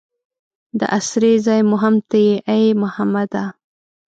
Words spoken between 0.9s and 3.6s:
اسرې ځای مو هم ته یې ای محمده.